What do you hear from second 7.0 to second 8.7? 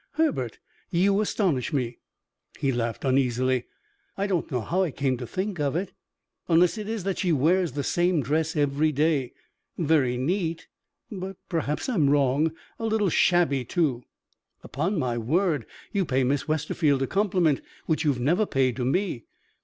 that she wears the same dress